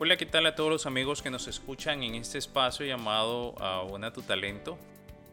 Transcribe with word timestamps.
Hola, 0.00 0.16
¿qué 0.16 0.26
tal 0.26 0.44
a 0.46 0.56
todos 0.56 0.70
los 0.70 0.86
amigos 0.86 1.22
que 1.22 1.30
nos 1.30 1.46
escuchan 1.46 2.02
en 2.02 2.16
este 2.16 2.36
espacio 2.36 2.84
llamado 2.84 3.54
Abona 3.62 4.12
tu 4.12 4.22
talento? 4.22 4.76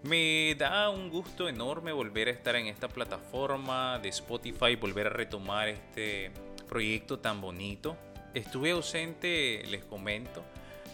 Me 0.04 0.54
da 0.54 0.92
un 0.92 1.10
gusto 1.10 1.50
enorme 1.50 1.92
volver 1.92 2.28
a 2.28 2.32
estar 2.32 2.56
en 2.56 2.68
esta 2.68 2.88
plataforma 2.88 3.98
de 3.98 4.10
Spotify, 4.10 4.76
volver 4.76 5.08
a 5.08 5.10
retomar 5.10 5.68
este 5.68 6.30
proyecto 6.70 7.18
tan 7.18 7.42
bonito. 7.42 7.98
Estuve 8.36 8.70
ausente, 8.70 9.64
les 9.68 9.84
comento, 9.84 10.44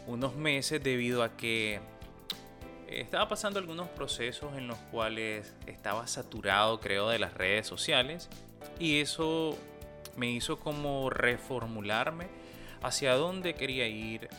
unos 0.07 0.33
meses 0.33 0.81
debido 0.81 1.21
a 1.21 1.35
que 1.35 1.81
estaba 2.87 3.27
pasando 3.27 3.59
algunos 3.59 3.89
procesos 3.89 4.55
en 4.55 4.69
los 4.69 4.77
cuales 4.91 5.53
estaba 5.65 6.07
saturado, 6.07 6.79
creo, 6.79 7.09
de 7.09 7.19
las 7.19 7.33
redes 7.33 7.67
sociales 7.67 8.29
y 8.79 9.01
eso 9.01 9.57
me 10.15 10.31
hizo 10.31 10.57
como 10.57 11.09
reformularme 11.09 12.46
hacia 12.81 13.15
dónde 13.15 13.55
quería 13.55 13.87
ir, 13.87 14.29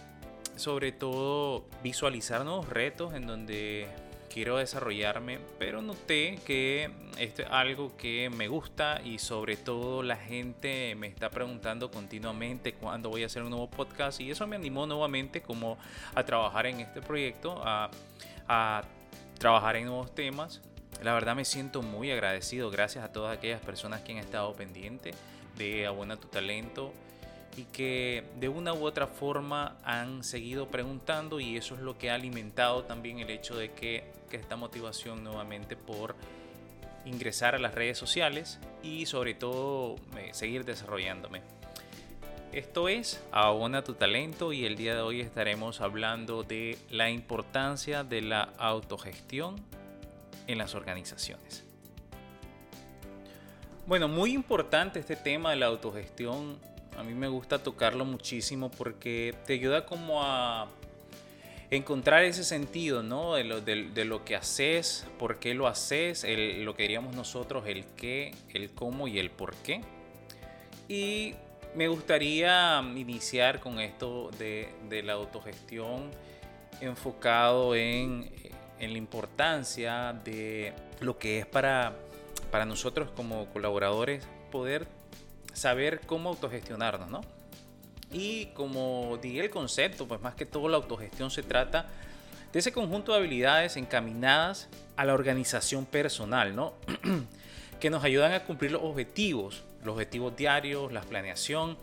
sobre 0.57 0.93
todo 0.93 1.67
visualizar 1.83 2.45
nuevos 2.45 2.69
retos 2.69 3.15
en 3.15 3.27
donde 3.27 3.89
quiero 4.29 4.59
desarrollarme, 4.59 5.41
pero 5.59 5.83
noté 5.83 6.39
que 6.45 6.91
esto 7.19 7.43
es 7.43 7.49
algo 7.51 7.97
que 7.97 8.31
me 8.31 8.49
gusta 8.49 9.01
y 9.05 9.19
sobre 9.19 9.57
todo 9.57 10.03
la 10.03 10.17
gente 10.17 10.95
me 10.95 11.09
está 11.09 11.31
preguntando 11.31 11.91
continuamente 11.91 12.75
cuándo 12.75 13.11
voy 13.11 13.23
a 13.23 13.27
hacer 13.27 13.43
un 13.43 13.51
nuevo 13.51 13.69
podcast 13.69 14.21
y 14.21 14.31
eso 14.31 14.47
me 14.47 14.57
animó 14.57 14.87
nuevamente 14.87 15.43
como 15.43 15.79
a 16.15 16.23
trabajar 16.25 16.67
en 16.67 16.81
este 16.81 17.03
proyecto, 17.03 17.61
a, 17.65 17.91
trabajar 19.39 19.77
en 19.77 19.87
nuevos 19.87 20.15
temas. 20.15 20.61
La 21.03 21.15
verdad 21.15 21.37
me 21.37 21.45
siento 21.45 21.83
muy 21.83 22.11
agradecido, 22.11 22.71
gracias 22.71 23.05
a 23.05 23.13
todas 23.13 23.37
aquellas 23.37 23.61
personas 23.61 24.03
que 24.03 24.13
han 24.13 24.19
estado 24.19 24.53
pendientes 24.55 25.17
de 25.57 25.87
Abona 25.87 26.17
tu 26.17 26.29
Talento 26.29 26.93
y 27.59 27.65
que 27.65 28.23
de 28.39 28.49
una 28.49 28.73
u 28.73 28.87
otra 28.87 29.09
forma 29.09 29.77
han 29.83 30.23
seguido 30.23 30.69
preguntando 30.69 31.41
y 31.41 31.57
eso 31.57 31.75
es 31.75 31.81
lo 31.81 31.99
que 31.99 32.09
ha 32.11 32.15
alimentado 32.15 32.85
también 32.85 33.19
el 33.19 33.31
hecho 33.31 33.57
de 33.57 33.73
que, 33.73 34.05
que 34.31 34.37
esta 34.37 34.55
motivación 34.55 35.25
nuevamente 35.25 35.75
por 35.75 36.15
ingresar 37.05 37.57
a 37.57 37.59
las 37.59 37.75
redes 37.75 37.99
sociales 37.99 38.61
y 38.83 39.07
sobre 39.07 39.35
todo 39.35 39.97
eh, 40.17 40.31
seguir 40.33 40.65
desarrollándome. 40.65 41.43
Esto 42.53 42.89
es 42.89 43.23
Abona 43.33 43.83
tu 43.83 43.95
talento 43.95 44.53
y 44.53 44.65
el 44.65 44.77
día 44.77 44.95
de 44.95 45.01
hoy 45.01 45.21
estaremos 45.21 45.81
hablando 45.81 46.45
de 46.45 46.79
la 46.91 47.11
importancia 47.11 48.05
de 48.05 48.23
la 48.23 48.53
autogestión 48.59 49.57
en 50.47 50.59
las 50.59 50.77
organizaciones. 50.77 51.65
Bueno, 53.87 54.07
muy 54.07 54.33
importante 54.33 55.01
este 55.01 55.17
tema 55.17 55.51
de 55.51 55.57
la 55.57 55.67
autogestión 55.67 56.59
a 56.99 57.05
mí 57.05 57.15
me 57.15 57.29
gusta 57.29 57.63
tocarlo 57.63 58.05
muchísimo 58.05 58.71
porque 58.73 59.33
te 59.47 59.53
ayuda 59.53 59.87
como 59.87 60.25
a 60.25 60.67
encontrar 61.71 62.25
ese 62.25 62.43
sentido, 62.43 63.05
¿no? 63.05 63.35
De 63.35 63.45
lo, 63.45 63.61
de, 63.61 64.05
lo 64.05 64.25
que 64.25 64.35
haces, 64.35 65.07
por 65.17 65.39
qué 65.39 65.55
lo 65.55 65.69
haces, 65.69 66.27
lo 66.27 66.75
que 66.75 66.83
diríamos 66.83 67.15
nosotros, 67.15 67.69
el 67.69 67.85
qué, 67.97 68.35
el 68.53 68.71
cómo 68.71 69.07
y 69.07 69.21
el 69.21 69.31
por 69.31 69.55
qué. 69.57 69.83
Y 70.89 71.35
me 71.77 71.87
gustaría 71.87 72.83
iniciar 72.97 73.61
con 73.61 73.79
esto 73.79 74.31
de, 74.37 74.69
de 74.89 75.05
la 75.05 75.13
autogestión 75.13 76.11
enfocado 76.81 77.77
en, 77.77 78.29
en, 78.81 78.93
la 78.93 78.99
importancia 78.99 80.15
de 80.25 80.73
lo 81.01 81.17
que 81.17 81.39
es 81.39 81.47
para, 81.47 81.95
para 82.51 82.65
nosotros 82.65 83.11
como 83.15 83.47
colaboradores 83.47 84.27
poder 84.51 84.98
saber 85.53 86.01
cómo 86.07 86.31
autogestionarnos, 86.31 87.11
¿no? 87.11 87.21
Y 88.13 88.47
como 88.47 89.19
dije 89.21 89.41
el 89.41 89.51
concepto, 89.51 90.09
pues 90.09 90.21
más 90.21 90.35
que 90.35 90.47
todo 90.47 90.69
la 90.69 90.77
autogestión 90.77 91.31
se 91.31 91.43
trata 91.43 91.87
de 92.53 92.59
ese 92.59 92.73
conjunto 92.73 93.13
de 93.13 93.19
habilidades 93.19 93.77
encaminadas 93.77 94.69
a 94.97 95.05
la 95.05 95.15
organización 95.15 95.85
personal, 95.85 96.57
¿no? 96.57 96.75
que 97.81 97.91
nos 97.91 98.03
ayudan 98.05 98.33
a 98.33 98.45
cumplir 98.45 98.73
los 98.73 98.83
objetivos, 98.83 99.63
los 99.85 99.95
objetivos 99.95 100.37
diarios, 100.37 100.93
la 100.93 101.03
planeación. 101.03 101.77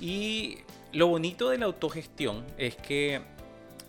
Y 0.00 0.58
lo 0.92 1.08
bonito 1.08 1.50
de 1.50 1.58
la 1.58 1.66
autogestión 1.66 2.44
es 2.58 2.76
que 2.76 3.22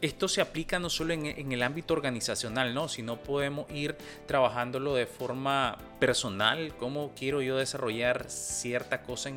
esto 0.02 0.28
se 0.28 0.42
aplica 0.42 0.80
no 0.80 0.90
solo 0.90 1.14
en, 1.14 1.52
el 1.52 1.64
ámbito 1.64 1.94
organizacional, 1.94 2.74
¿no? 2.74 2.88
sino 2.90 3.18
podemos 3.18 3.70
ir 3.72 3.96
trabajándolo 4.28 4.94
de 4.96 5.06
forma 5.06 5.78
personal, 6.00 6.74
cómo 6.78 7.14
quiero 7.16 7.42
yo 7.42 7.58
desarrollar 7.58 8.30
cierta 8.30 9.02
cosa 9.02 9.32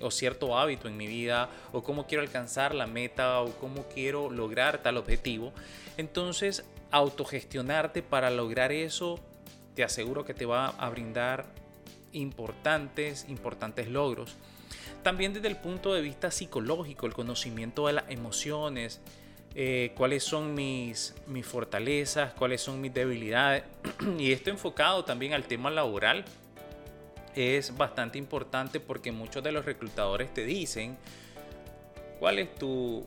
o 0.00 0.10
cierto 0.10 0.58
hábito 0.58 0.88
en 0.88 0.96
mi 0.96 1.06
vida, 1.06 1.48
o 1.72 1.82
cómo 1.82 2.06
quiero 2.06 2.22
alcanzar 2.22 2.74
la 2.74 2.86
meta, 2.86 3.40
o 3.40 3.52
cómo 3.58 3.86
quiero 3.88 4.30
lograr 4.30 4.82
tal 4.82 4.96
objetivo. 4.96 5.52
Entonces, 5.96 6.64
autogestionarte 6.90 8.02
para 8.02 8.30
lograr 8.30 8.72
eso, 8.72 9.18
te 9.74 9.84
aseguro 9.84 10.24
que 10.24 10.34
te 10.34 10.46
va 10.46 10.68
a 10.68 10.88
brindar 10.90 11.46
importantes, 12.12 13.26
importantes 13.28 13.88
logros. 13.88 14.36
También 15.02 15.32
desde 15.32 15.48
el 15.48 15.56
punto 15.56 15.94
de 15.94 16.00
vista 16.00 16.30
psicológico, 16.30 17.06
el 17.06 17.14
conocimiento 17.14 17.86
de 17.88 17.94
las 17.94 18.04
emociones, 18.08 19.00
eh, 19.54 19.92
cuáles 19.96 20.24
son 20.24 20.54
mis, 20.54 21.14
mis 21.26 21.46
fortalezas, 21.46 22.32
cuáles 22.34 22.60
son 22.60 22.80
mis 22.80 22.92
debilidades. 22.92 23.64
y 24.18 24.32
esto 24.32 24.50
enfocado 24.50 25.04
también 25.04 25.34
al 25.34 25.44
tema 25.44 25.70
laboral 25.70 26.24
es 27.34 27.76
bastante 27.76 28.18
importante 28.18 28.80
porque 28.80 29.12
muchos 29.12 29.42
de 29.42 29.52
los 29.52 29.64
reclutadores 29.64 30.32
te 30.34 30.44
dicen 30.44 30.96
cuál 32.18 32.38
es 32.38 32.54
tu 32.54 33.06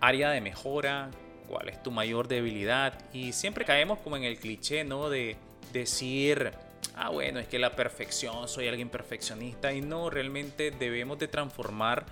área 0.00 0.30
de 0.30 0.40
mejora, 0.40 1.10
cuál 1.48 1.68
es 1.68 1.82
tu 1.82 1.90
mayor 1.90 2.28
debilidad. 2.28 2.98
Y 3.12 3.32
siempre 3.32 3.64
caemos 3.64 3.98
como 3.98 4.16
en 4.16 4.24
el 4.24 4.38
cliché, 4.38 4.84
¿no? 4.84 5.10
De 5.10 5.36
decir, 5.72 6.52
ah, 6.94 7.10
bueno, 7.10 7.40
es 7.40 7.48
que 7.48 7.58
la 7.58 7.74
perfección, 7.74 8.48
soy 8.48 8.68
alguien 8.68 8.90
perfeccionista. 8.90 9.72
Y 9.72 9.80
no, 9.80 10.10
realmente 10.10 10.70
debemos 10.70 11.18
de 11.18 11.28
transformar 11.28 12.06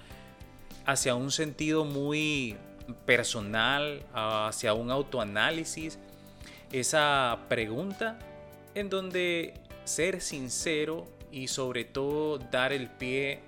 hacia 0.85 1.15
un 1.15 1.31
sentido 1.31 1.85
muy 1.85 2.57
personal, 3.05 4.03
hacia 4.13 4.75
un 4.75 4.91
autoanálisis, 4.91 5.99
esa 6.73 7.39
pregunta 7.49 8.19
en 8.75 8.91
donde 8.91 9.55
ser 9.85 10.21
sincero 10.21 11.07
y 11.31 11.49
sobre 11.49 11.85
todo 11.85 12.39
dar 12.39 12.73
el 12.73 12.89
pie 12.89 13.41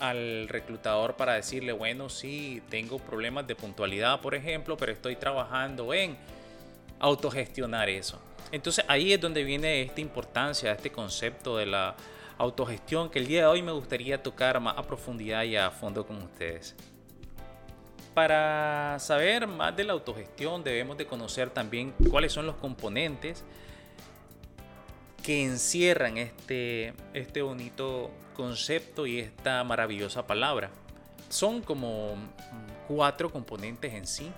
al 0.00 0.48
reclutador 0.48 1.14
para 1.14 1.34
decirle, 1.34 1.72
bueno, 1.72 2.08
sí, 2.08 2.62
tengo 2.68 2.98
problemas 2.98 3.46
de 3.46 3.54
puntualidad, 3.54 4.20
por 4.20 4.34
ejemplo, 4.34 4.76
pero 4.76 4.92
estoy 4.92 5.16
trabajando 5.16 5.94
en 5.94 6.16
autogestionar 6.98 7.88
eso. 7.88 8.18
Entonces 8.50 8.84
ahí 8.88 9.12
es 9.12 9.20
donde 9.20 9.44
viene 9.44 9.82
esta 9.82 10.00
importancia, 10.00 10.72
este 10.72 10.90
concepto 10.90 11.56
de 11.56 11.66
la 11.66 11.94
autogestión 12.38 13.10
que 13.10 13.18
el 13.20 13.26
día 13.26 13.40
de 13.42 13.46
hoy 13.46 13.62
me 13.62 13.72
gustaría 13.72 14.22
tocar 14.22 14.60
más 14.60 14.76
a 14.76 14.82
profundidad 14.82 15.44
y 15.44 15.56
a 15.56 15.70
fondo 15.70 16.06
con 16.06 16.22
ustedes. 16.22 16.74
Para 18.14 18.96
saber 19.00 19.48
más 19.48 19.76
de 19.76 19.82
la 19.82 19.92
autogestión 19.92 20.62
debemos 20.62 20.96
de 20.96 21.06
conocer 21.06 21.50
también 21.50 21.92
cuáles 22.10 22.32
son 22.32 22.46
los 22.46 22.54
componentes 22.56 23.44
que 25.24 25.42
encierran 25.44 26.16
este, 26.18 26.94
este 27.12 27.42
bonito 27.42 28.12
concepto 28.36 29.06
y 29.06 29.18
esta 29.18 29.64
maravillosa 29.64 30.26
palabra. 30.26 30.70
Son 31.28 31.60
como 31.60 32.14
cuatro 32.86 33.32
componentes 33.32 33.94
en 33.94 34.06
sí. 34.06 34.30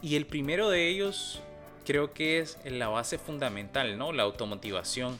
Y 0.00 0.16
el 0.16 0.24
primero 0.24 0.70
de 0.70 0.88
ellos 0.88 1.42
creo 1.84 2.14
que 2.14 2.38
es 2.38 2.58
la 2.64 2.88
base 2.88 3.18
fundamental, 3.18 3.98
¿no? 3.98 4.12
La 4.12 4.22
automotivación. 4.22 5.18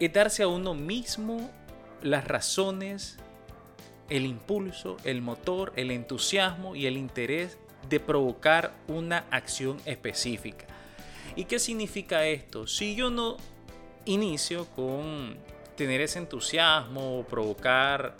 Es 0.00 0.12
darse 0.12 0.42
a 0.42 0.48
uno 0.48 0.74
mismo 0.74 1.50
las 2.02 2.26
razones 2.26 3.18
el 4.08 4.26
impulso, 4.26 4.96
el 5.04 5.22
motor, 5.22 5.72
el 5.76 5.90
entusiasmo 5.90 6.76
y 6.76 6.86
el 6.86 6.96
interés 6.96 7.58
de 7.88 8.00
provocar 8.00 8.74
una 8.88 9.24
acción 9.30 9.80
específica. 9.84 10.66
¿Y 11.36 11.44
qué 11.44 11.58
significa 11.58 12.26
esto? 12.26 12.66
Si 12.66 12.94
yo 12.94 13.10
no 13.10 13.36
inicio 14.04 14.66
con 14.66 15.36
tener 15.76 16.00
ese 16.00 16.18
entusiasmo, 16.18 17.24
provocar 17.28 18.14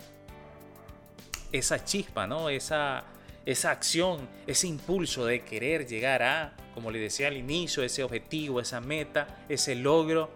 esa 1.53 1.85
chispa, 1.85 2.27
¿no? 2.27 2.49
Esa, 2.49 3.05
esa 3.47 3.71
acción, 3.71 4.29
ese 4.47 4.67
impulso 4.67 5.25
de 5.27 5.43
querer 5.43 5.87
llegar 5.87 6.23
a, 6.23 6.57
como 6.75 6.91
le 6.91 6.99
decía 6.99 7.29
al 7.29 7.37
inicio, 7.37 7.83
ese 7.83 8.03
objetivo, 8.03 8.61
esa 8.61 8.81
meta, 8.81 9.45
ese 9.49 9.77
logro, 9.77 10.31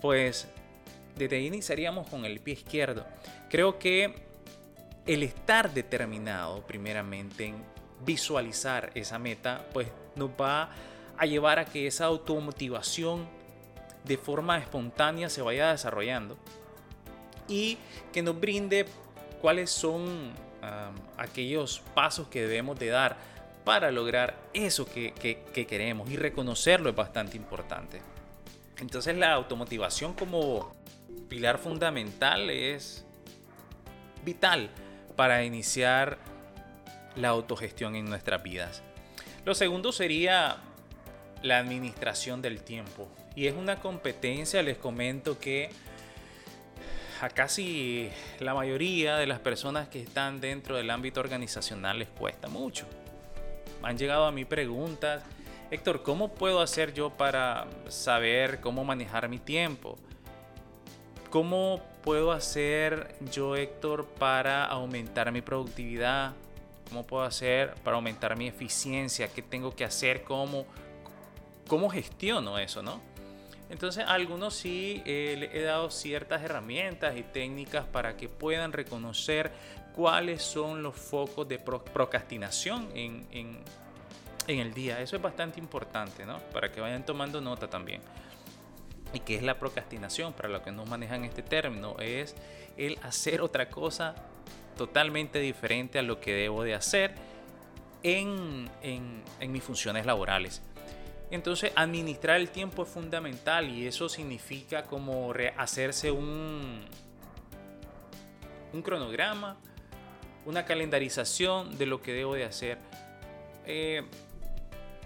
pues 0.00 0.48
desde 1.16 1.36
ahí 1.36 1.46
iniciaríamos 1.46 2.08
con 2.08 2.24
el 2.24 2.40
pie 2.40 2.54
izquierdo. 2.54 3.06
Creo 3.48 3.78
que 3.78 4.31
el 5.06 5.22
estar 5.22 5.72
determinado 5.72 6.62
primeramente 6.66 7.46
en 7.46 7.64
visualizar 8.04 8.90
esa 8.94 9.18
meta, 9.18 9.66
pues 9.72 9.88
nos 10.16 10.30
va 10.30 10.70
a 11.16 11.26
llevar 11.26 11.58
a 11.58 11.64
que 11.64 11.86
esa 11.86 12.06
automotivación 12.06 13.26
de 14.04 14.16
forma 14.16 14.58
espontánea 14.58 15.28
se 15.28 15.42
vaya 15.42 15.70
desarrollando 15.70 16.36
y 17.48 17.78
que 18.12 18.22
nos 18.22 18.38
brinde 18.38 18.86
cuáles 19.40 19.70
son 19.70 20.32
aquellos 21.16 21.80
pasos 21.94 22.28
que 22.28 22.42
debemos 22.42 22.78
de 22.78 22.88
dar 22.88 23.16
para 23.64 23.90
lograr 23.90 24.36
eso 24.52 24.86
que, 24.86 25.12
que 25.12 25.66
queremos 25.66 26.08
y 26.10 26.16
reconocerlo 26.16 26.90
es 26.90 26.96
bastante 26.96 27.36
importante. 27.36 28.00
Entonces 28.78 29.16
la 29.16 29.32
automotivación 29.32 30.14
como 30.14 30.72
pilar 31.28 31.58
fundamental 31.58 32.50
es 32.50 33.04
vital 34.24 34.70
para 35.16 35.44
iniciar 35.44 36.18
la 37.16 37.28
autogestión 37.28 37.96
en 37.96 38.08
nuestras 38.08 38.42
vidas. 38.42 38.82
Lo 39.44 39.54
segundo 39.54 39.92
sería 39.92 40.56
la 41.42 41.58
administración 41.58 42.42
del 42.42 42.62
tiempo. 42.62 43.08
Y 43.34 43.46
es 43.46 43.54
una 43.54 43.80
competencia, 43.80 44.62
les 44.62 44.78
comento 44.78 45.38
que 45.38 45.70
a 47.20 47.28
casi 47.28 48.10
la 48.40 48.54
mayoría 48.54 49.16
de 49.16 49.26
las 49.26 49.38
personas 49.38 49.88
que 49.88 50.00
están 50.00 50.40
dentro 50.40 50.76
del 50.76 50.90
ámbito 50.90 51.20
organizacional 51.20 51.98
les 51.98 52.08
cuesta 52.08 52.48
mucho. 52.48 52.86
Han 53.82 53.96
llegado 53.96 54.26
a 54.26 54.32
mí 54.32 54.44
preguntas, 54.44 55.22
Héctor, 55.70 56.02
¿cómo 56.02 56.34
puedo 56.34 56.60
hacer 56.60 56.92
yo 56.92 57.10
para 57.10 57.66
saber 57.88 58.60
cómo 58.60 58.84
manejar 58.84 59.28
mi 59.28 59.38
tiempo? 59.38 59.98
¿Cómo 61.30 61.80
puedo 62.02 62.32
hacer 62.32 63.14
yo, 63.32 63.56
Héctor, 63.56 64.06
para 64.18 64.64
aumentar 64.66 65.30
mi 65.32 65.40
productividad? 65.40 66.32
¿Cómo 66.88 67.06
puedo 67.06 67.22
hacer 67.22 67.74
para 67.84 67.96
aumentar 67.96 68.36
mi 68.36 68.48
eficiencia? 68.48 69.28
¿Qué 69.28 69.42
tengo 69.42 69.74
que 69.74 69.84
hacer? 69.84 70.24
¿Cómo, 70.24 70.66
cómo 71.66 71.88
gestiono 71.88 72.58
eso, 72.58 72.82
no? 72.82 73.00
Entonces 73.70 74.04
a 74.04 74.12
algunos 74.12 74.54
sí 74.54 75.02
eh, 75.06 75.34
le 75.38 75.58
he 75.58 75.62
dado 75.62 75.90
ciertas 75.90 76.42
herramientas 76.42 77.16
y 77.16 77.22
técnicas 77.22 77.86
para 77.86 78.18
que 78.18 78.28
puedan 78.28 78.72
reconocer 78.72 79.50
cuáles 79.94 80.42
son 80.42 80.82
los 80.82 80.94
focos 80.94 81.48
de 81.48 81.58
procrastinación 81.58 82.90
en, 82.94 83.26
en, 83.30 83.62
el 84.46 84.74
día. 84.74 85.00
Eso 85.00 85.16
es 85.16 85.22
bastante 85.22 85.58
importante, 85.58 86.26
¿no? 86.26 86.38
Para 86.52 86.70
que 86.70 86.82
vayan 86.82 87.06
tomando 87.06 87.40
nota 87.40 87.70
también. 87.70 88.02
¿Y 89.12 89.20
qué 89.20 89.36
es 89.36 89.42
la 89.42 89.58
procrastinación? 89.58 90.32
Para 90.32 90.48
los 90.48 90.62
que 90.62 90.72
no 90.72 90.86
manejan 90.86 91.24
este 91.24 91.42
término, 91.42 91.96
es 91.98 92.34
el 92.76 92.98
hacer 93.02 93.42
otra 93.42 93.68
cosa 93.68 94.14
totalmente 94.76 95.38
diferente 95.38 95.98
a 95.98 96.02
lo 96.02 96.20
que 96.20 96.32
debo 96.32 96.62
de 96.62 96.74
hacer 96.74 97.14
en, 98.02 98.70
en, 98.82 99.22
en 99.40 99.52
mis 99.52 99.62
funciones 99.62 100.06
laborales. 100.06 100.62
Entonces, 101.30 101.72
administrar 101.76 102.36
el 102.36 102.50
tiempo 102.50 102.82
es 102.82 102.88
fundamental 102.88 103.70
y 103.70 103.86
eso 103.86 104.08
significa 104.08 104.84
como 104.84 105.32
hacerse 105.56 106.10
un, 106.10 106.84
un 108.72 108.82
cronograma, 108.82 109.56
una 110.44 110.64
calendarización 110.64 111.78
de 111.78 111.86
lo 111.86 112.02
que 112.02 112.12
debo 112.12 112.34
de 112.34 112.44
hacer. 112.44 112.78
Eh, 113.64 114.02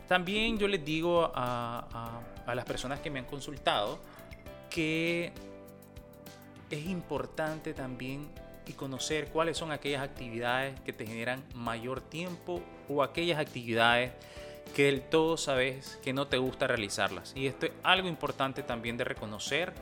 también 0.09 0.59
yo 0.59 0.69
les 0.69 0.85
digo 0.85 1.31
a, 1.35 2.21
las 2.47 2.65
personas 2.65 3.01
que 3.01 3.11
me 3.11 3.19
han 3.19 3.25
consultado 3.25 3.99
que 4.71 5.33
es 6.71 6.87
importante 6.87 7.75
también 7.75 8.29
y 8.67 8.73
conocer 8.73 9.29
cuáles 9.29 9.57
son 9.57 9.73
aquellas 9.73 10.03
actividades 10.03 10.79
que 10.81 10.93
te 10.93 11.07
generan 11.07 11.43
mayor 11.55 12.01
tiempo 12.01 12.63
o 12.89 13.03
aquellas 13.03 13.39
actividades 13.39 14.13
que 14.75 14.87
del 14.87 15.03
todo 15.03 15.37
sabes 15.37 15.99
que 16.03 16.13
no 16.13 16.27
te 16.27 16.39
gusta 16.39 16.67
realizarlas. 16.67 17.33
Y 17.37 17.47
esto 17.47 17.67
es 17.67 17.73
algo 17.83 18.09
importante 18.09 18.63
también 18.63 18.97
de 18.97 19.05
reconocer, 19.05 19.73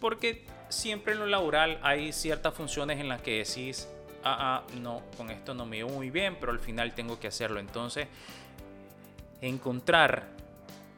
porque 0.00 0.44
siempre 0.68 1.14
en 1.14 1.20
lo 1.20 1.26
laboral 1.26 1.78
hay 1.82 2.12
ciertas 2.12 2.54
funciones 2.54 3.00
en 3.00 3.08
las 3.08 3.22
que 3.22 3.38
decís, 3.38 3.88
ah, 4.22 4.62
ah, 4.62 4.78
no, 4.80 5.02
con 5.16 5.30
esto 5.30 5.54
no 5.54 5.64
me 5.64 5.78
veo 5.78 5.88
muy 5.88 6.10
bien, 6.10 6.36
pero 6.38 6.52
al 6.52 6.60
final 6.60 6.94
tengo 6.94 7.18
que 7.18 7.28
hacerlo. 7.28 7.60
Entonces, 7.60 8.06
encontrar 9.40 10.28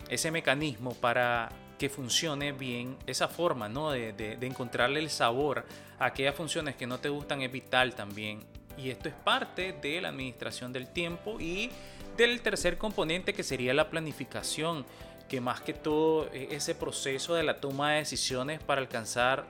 ese 0.08 0.30
mecanismo 0.30 0.94
para 0.94 1.50
que 1.78 1.88
funcione 1.88 2.52
bien, 2.52 2.96
esa 3.06 3.28
forma 3.28 3.68
¿no? 3.68 3.90
de, 3.90 4.12
de 4.12 4.46
encontrarle 4.46 5.00
el 5.00 5.08
sabor 5.08 5.64
a 5.98 6.06
aquellas 6.06 6.34
funciones 6.34 6.76
que 6.76 6.86
no 6.86 6.98
te 6.98 7.08
gustan 7.08 7.42
es 7.42 7.50
vital 7.50 7.94
también. 7.94 8.44
Y 8.76 8.90
esto 8.90 9.08
es 9.08 9.14
parte 9.14 9.74
de 9.80 10.00
la 10.00 10.08
administración 10.08 10.72
del 10.72 10.88
tiempo 10.88 11.40
y 11.40 11.70
del 12.16 12.40
tercer 12.40 12.76
componente 12.76 13.32
que 13.32 13.42
sería 13.42 13.72
la 13.74 13.88
planificación, 13.88 14.84
que 15.28 15.40
más 15.40 15.60
que 15.60 15.72
todo 15.72 16.28
ese 16.32 16.74
proceso 16.74 17.34
de 17.34 17.44
la 17.44 17.60
toma 17.60 17.92
de 17.92 17.98
decisiones 17.98 18.62
para 18.62 18.80
alcanzar 18.80 19.46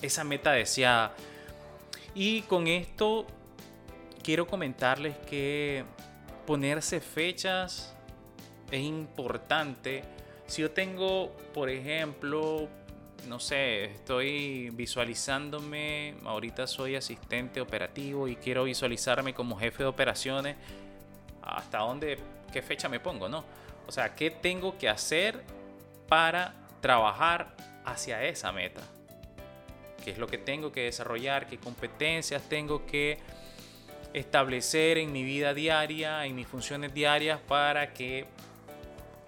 esa 0.00 0.24
meta 0.24 0.52
deseada. 0.52 1.14
Y 2.14 2.42
con 2.42 2.66
esto 2.66 3.26
quiero 4.22 4.46
comentarles 4.46 5.16
que 5.18 5.84
ponerse 6.46 7.00
fechas 7.00 7.94
es 8.70 8.80
importante. 8.80 10.02
Si 10.46 10.62
yo 10.62 10.70
tengo, 10.70 11.36
por 11.52 11.70
ejemplo, 11.70 12.68
no 13.26 13.40
sé, 13.40 13.84
estoy 13.84 14.70
visualizándome, 14.70 16.14
ahorita 16.24 16.66
soy 16.66 16.96
asistente 16.96 17.60
operativo 17.60 18.28
y 18.28 18.36
quiero 18.36 18.64
visualizarme 18.64 19.34
como 19.34 19.58
jefe 19.58 19.82
de 19.82 19.88
operaciones, 19.88 20.56
hasta 21.42 21.78
dónde, 21.78 22.18
qué 22.52 22.62
fecha 22.62 22.88
me 22.88 23.00
pongo, 23.00 23.28
¿no? 23.28 23.44
O 23.86 23.92
sea, 23.92 24.14
¿qué 24.14 24.30
tengo 24.30 24.76
que 24.78 24.88
hacer 24.88 25.42
para 26.08 26.54
trabajar 26.80 27.54
hacia 27.84 28.22
esa 28.24 28.52
meta? 28.52 28.82
¿Qué 30.04 30.12
es 30.12 30.18
lo 30.18 30.26
que 30.26 30.38
tengo 30.38 30.72
que 30.72 30.82
desarrollar? 30.82 31.46
¿Qué 31.46 31.58
competencias 31.58 32.42
tengo 32.48 32.86
que 32.86 33.18
establecer 34.12 34.98
en 34.98 35.12
mi 35.12 35.22
vida 35.22 35.54
diaria, 35.54 36.24
en 36.24 36.34
mis 36.34 36.46
funciones 36.46 36.94
diarias 36.94 37.40
para 37.40 37.92
que 37.92 38.26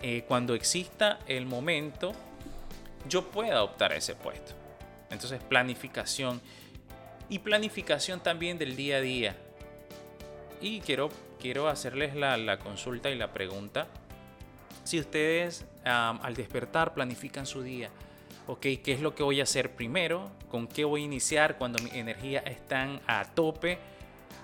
eh, 0.02 0.25
cuando 0.26 0.55
exista 0.55 1.19
el 1.26 1.47
momento 1.47 2.12
yo 3.08 3.31
pueda 3.31 3.62
optar 3.62 3.93
a 3.93 3.97
ese 3.97 4.14
puesto? 4.14 4.52
Entonces, 5.11 5.43
planificación 5.43 6.41
y 7.29 7.41
planificación 7.41 8.20
también 8.20 8.58
del 8.58 8.76
día 8.76 8.97
a 8.97 9.00
día. 9.00 9.37
Y 10.61 10.81
quiero 10.81 11.11
quiero 11.41 11.69
hacerles 11.69 12.14
la, 12.14 12.58
consulta 12.58 13.11
y 13.11 13.17
la 13.17 13.32
pregunta. 13.32 13.88
Si 14.85 15.00
ustedes 15.00 15.64
al 15.85 16.35
despertar 16.35 16.94
planifican 16.94 17.46
su 17.46 17.62
día, 17.62 17.91
ok, 18.46 18.61
¿qué 18.61 18.93
es 18.93 19.00
lo 19.00 19.14
que 19.14 19.23
voy 19.23 19.41
a 19.41 19.44
hacer 19.44 19.73
primero? 19.75 20.31
¿Con 20.50 20.69
qué 20.69 20.85
voy 20.85 21.03
a 21.03 21.05
iniciar 21.05 21.58
cuando 21.58 21.82
mi 21.82 21.91
energía 21.99 22.41
están 22.41 23.00
a 23.06 23.25
tope? 23.25 23.79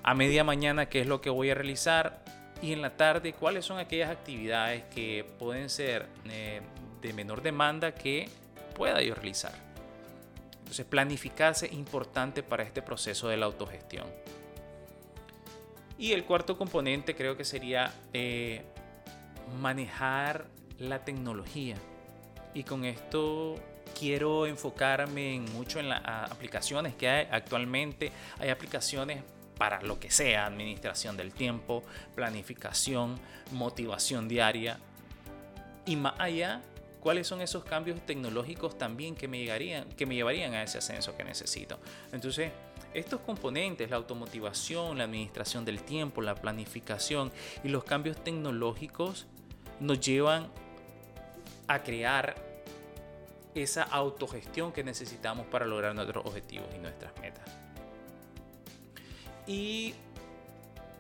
A 0.03 0.15
media 0.15 0.43
mañana, 0.43 0.89
¿qué 0.89 1.01
es 1.01 1.07
lo 1.07 1.21
que 1.21 1.31
voy 1.31 1.51
a 1.51 1.55
realizar? 1.55 2.25
Y 2.63 2.73
en 2.73 2.83
la 2.83 2.97
tarde, 2.97 3.33
¿cuáles 3.33 3.65
son 3.65 3.79
aquellas 3.79 4.11
actividades 4.11 4.85
que 4.85 5.27
pueden 5.39 5.69
ser 5.69 6.07
eh, 6.25 6.61
de 7.03 7.13
menor 7.13 7.43
demanda 7.43 7.95
que 7.95 8.29
pueda 8.75 9.03
yo 9.03 9.15
realizar? 9.15 9.53
Entonces, 10.59 10.87
planificarse 10.87 11.67
es 11.67 11.73
importante 11.73 12.43
para 12.43 12.65
este 12.65 12.83
proceso 12.83 13.29
de 13.29 13.37
la 13.37 13.47
autogestión. 13.47 14.07
Y 15.99 16.13
el 16.13 16.25
cuarto 16.25 16.59
componente 16.59 17.15
creo 17.15 17.37
que 17.37 17.45
sería 17.45 17.93
eh, 18.13 18.63
manejar 19.61 20.47
la 20.79 21.05
tecnología. 21.05 21.77
Y 22.53 22.65
con 22.65 22.85
esto 22.85 23.55
quiero 23.99 24.47
enfocarme 24.47 25.35
en 25.35 25.45
mucho 25.53 25.79
en 25.79 25.89
las 25.89 26.03
aplicaciones 26.05 26.95
que 26.95 27.09
hay 27.09 27.29
actualmente. 27.31 28.13
Hay 28.39 28.49
aplicaciones 28.49 29.23
para 29.57 29.81
lo 29.83 29.99
que 29.99 30.11
sea, 30.11 30.47
administración 30.47 31.17
del 31.17 31.33
tiempo, 31.33 31.83
planificación, 32.15 33.19
motivación 33.53 34.29
diaria. 34.29 34.79
Y 35.87 35.97
más 35.97 36.15
allá, 36.19 36.63
cuáles 37.01 37.27
son 37.27 37.41
esos 37.41 37.65
cambios 37.65 38.01
tecnológicos 38.05 38.77
también 38.77 39.15
que 39.15 39.29
me, 39.29 39.39
llegarían, 39.39 39.89
que 39.91 40.07
me 40.07 40.15
llevarían 40.15 40.55
a 40.55 40.63
ese 40.63 40.79
ascenso 40.79 41.17
que 41.17 41.25
necesito. 41.25 41.79
Entonces, 42.13 42.51
estos 42.93 43.21
componentes, 43.21 43.91
la 43.91 43.97
automotivación, 43.97 44.99
la 44.99 45.05
administración 45.05 45.65
del 45.65 45.83
tiempo, 45.83 46.21
la 46.21 46.35
planificación 46.35 47.31
y 47.63 47.69
los 47.69 47.85
cambios 47.85 48.23
tecnológicos 48.23 49.27
nos 49.81 50.01
llevan 50.01 50.49
a 51.69 51.83
crear 51.83 52.35
esa 53.55 53.83
autogestión 53.85 54.73
que 54.73 54.85
necesitamos 54.85 55.47
para 55.47 55.67
lograr 55.67 55.95
nuestros 55.95 56.25
objetivos 56.27 56.69
y 56.75 56.79
nuestras 56.79 57.17
metas. 57.21 57.66
Y 59.47 59.95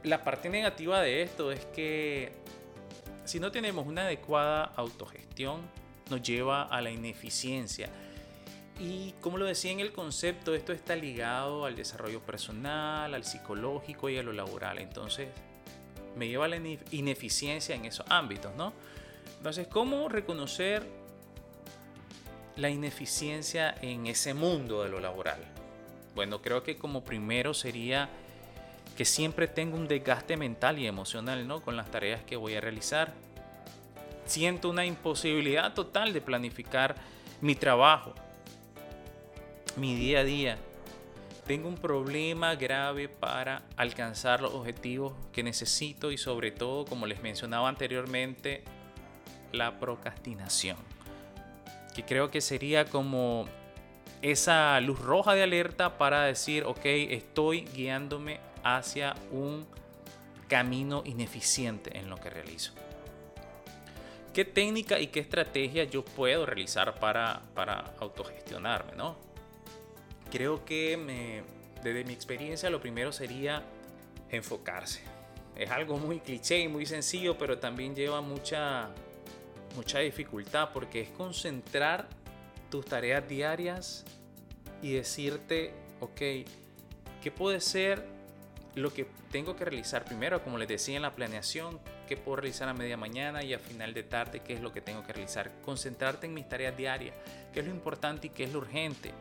la 0.03 0.23
parte 0.25 0.49
negativa 0.49 1.00
de 1.00 1.23
esto 1.23 1.50
es 1.53 1.65
que 1.67 2.33
si 3.25 3.41
no 3.41 3.50
tenemos 3.50 3.87
una 3.87 4.03
adecuada 4.03 4.65
autogestión, 4.76 5.61
nos 6.11 6.23
lleva 6.23 6.62
a 6.62 6.81
la 6.81 6.91
ineficiencia, 6.91 7.91
y 8.79 9.12
como 9.23 9.38
lo 9.38 9.47
decía 9.47 9.73
en 9.73 9.81
el 9.81 9.93
concepto, 9.93 10.55
esto 10.55 10.73
está 10.73 10.97
ligado 10.97 11.65
al 11.65 11.76
desarrollo 11.76 12.21
personal, 12.21 13.15
al 13.15 13.25
psicológico 13.25 14.11
y 14.11 14.19
a 14.19 14.23
lo 14.23 14.33
laboral. 14.33 14.79
Entonces, 14.79 15.29
me 16.15 16.29
lleva 16.29 16.45
a 16.45 16.49
la 16.49 16.57
ineficiencia 16.91 17.75
en 17.75 17.87
esos 17.87 18.07
ámbitos, 18.11 18.55
¿no? 18.55 18.75
Entonces, 19.38 19.67
¿cómo 19.67 20.09
reconocer 20.09 20.83
la 22.57 22.69
ineficiencia 22.69 23.75
en 23.81 24.07
ese 24.07 24.35
mundo 24.35 24.83
de 24.83 24.91
lo 24.91 25.00
laboral? 25.00 25.41
Bueno, 26.15 26.43
creo 26.43 26.62
que 26.62 26.76
como 26.76 27.03
primero 27.03 27.55
sería 27.55 28.11
que 28.97 29.05
siempre 29.05 29.49
tengo 29.49 29.76
un 29.76 29.88
desgaste 29.88 30.37
mental 30.37 30.78
y 30.78 30.87
emocional 30.87 31.47
¿no? 31.47 31.62
con 31.62 31.76
las 31.76 31.90
tareas 31.90 32.23
que 32.25 32.37
voy 32.37 32.55
a 32.55 32.61
realizar. 32.61 33.14
Siento 34.26 34.69
una 34.69 34.85
imposibilidad 34.85 35.75
total 35.75 36.12
de 36.12 36.21
planificar 36.21 36.97
mi 37.40 37.55
trabajo, 37.55 38.14
mi 39.76 39.95
día 39.95 40.21
a 40.21 40.25
día. 40.25 40.59
Tengo 41.47 41.69
un 41.69 41.76
problema 41.76 42.57
grave 42.57 43.09
para 43.09 43.62
alcanzar 43.76 44.40
los 44.40 44.52
objetivos 44.52 45.12
que 45.33 45.45
necesito 45.45 46.11
y 46.11 46.19
sobre 46.19 46.50
todo, 46.50 46.85
como 46.85 47.07
les 47.07 47.23
mencionaba 47.23 47.69
anteriormente, 47.69 48.64
la 49.52 49.78
procrastinación. 49.78 50.76
Que 51.95 52.05
creo 52.05 52.31
que 52.31 52.40
sería 52.40 52.85
como 52.85 53.47
esa 54.23 54.81
luz 54.81 54.99
roja 54.99 55.35
de 55.35 55.45
alerta 55.45 55.99
para 55.99 56.25
decir, 56.25 56.64
ok, 56.64 56.85
estoy 56.85 57.61
guiándome 57.75 58.40
hacia 58.75 59.14
un 59.30 59.66
camino 60.49 61.02
ineficiente 61.04 61.96
en 61.99 62.08
lo 62.08 62.16
que 62.16 62.30
realizo. 62.30 62.73
¿Qué 64.32 64.44
técnica 64.44 65.00
y 65.00 65.06
qué 65.06 65.20
estrategia 65.20 65.85
yo 65.85 66.04
puedo 66.04 66.44
realizar 66.44 66.99
para, 67.00 67.42
para 67.54 67.94
autogestionarme? 68.00 68.92
¿no? 68.94 69.16
Creo 70.30 70.64
que 70.64 70.96
me, 70.96 71.42
desde 71.82 72.04
mi 72.04 72.12
experiencia 72.12 72.68
lo 72.68 72.80
primero 72.80 73.12
sería 73.12 73.62
enfocarse. 74.30 75.02
Es 75.56 75.70
algo 75.70 75.96
muy 75.96 76.20
cliché 76.20 76.58
y 76.58 76.68
muy 76.68 76.85
sencillo, 76.85 77.38
pero 77.38 77.58
también 77.58 77.94
lleva 77.94 78.20
mucha, 78.20 78.90
mucha 79.75 80.00
dificultad 80.00 80.70
porque 80.75 81.00
es 81.00 81.08
concentrar 81.11 82.06
tus 82.70 82.85
tareas 82.85 83.26
diarias 83.26 84.04
y 84.82 84.92
decirte, 84.92 85.73
ok, 86.00 86.20
¿qué 87.23 87.30
puede 87.35 87.61
ser 87.61 88.15
lo 88.76 88.92
que 88.92 89.06
tengo 89.33 89.56
que 89.56 89.64
realizar 89.64 90.04
primero, 90.04 90.42
como 90.45 90.59
les 90.59 90.68
decía 90.68 90.97
en 90.97 91.02
la 91.02 91.14
planeación, 91.14 91.80
qué 92.06 92.16
puedo 92.16 92.37
realizar 92.37 92.68
a 92.68 92.75
media 92.75 92.99
mañana 92.99 93.42
y 93.42 93.54
a 93.54 93.59
final 93.59 93.95
de 93.95 94.02
tarde, 94.02 94.40
qué 94.40 94.52
es 94.52 94.61
lo 94.61 94.71
que 94.71 94.83
tengo 94.83 95.02
que 95.02 95.14
realizar. 95.14 95.50
Concentrarte 95.64 96.26
en 96.26 96.35
mis 96.35 96.47
tareas 96.47 96.76
diarias, 96.76 97.16
qué 97.54 97.61
es 97.61 97.66
lo 97.66 97.73
importante 97.73 98.26
y 98.26 98.30
qué 98.30 98.45
es 98.45 98.52
lo 98.52 98.59
urgente. 98.59 99.12